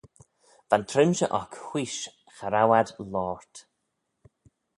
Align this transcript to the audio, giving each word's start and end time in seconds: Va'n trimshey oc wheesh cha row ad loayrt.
Va'n 0.69 0.85
trimshey 0.91 1.29
oc 1.39 1.51
wheesh 1.67 2.01
cha 2.35 2.47
row 2.49 2.71
ad 2.79 2.89
loayrt. 3.11 3.55